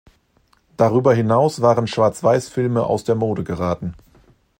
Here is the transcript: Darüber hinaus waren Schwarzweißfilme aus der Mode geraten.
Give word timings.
Darüber 0.77 1.13
hinaus 1.13 1.61
waren 1.61 1.85
Schwarzweißfilme 1.85 2.83
aus 2.83 3.03
der 3.03 3.13
Mode 3.13 3.43
geraten. 3.43 3.93